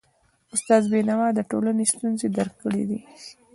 [0.55, 2.99] استاد بينوا د ټولنې ستونزي درک کړی وي.